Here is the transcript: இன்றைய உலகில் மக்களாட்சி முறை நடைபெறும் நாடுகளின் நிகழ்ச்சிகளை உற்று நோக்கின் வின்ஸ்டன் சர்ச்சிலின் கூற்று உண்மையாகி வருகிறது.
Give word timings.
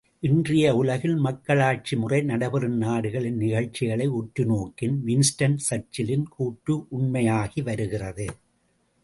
இன்றைய 0.19 0.75
உலகில் 0.75 1.15
மக்களாட்சி 1.15 1.95
முறை 1.95 2.21
நடைபெறும் 2.21 2.77
நாடுகளின் 2.77 3.37
நிகழ்ச்சிகளை 3.37 4.07
உற்று 4.07 4.45
நோக்கின் 4.45 4.97
வின்ஸ்டன் 5.05 5.59
சர்ச்சிலின் 5.69 6.25
கூற்று 6.29 6.75
உண்மையாகி 6.89 7.61
வருகிறது. 7.61 8.27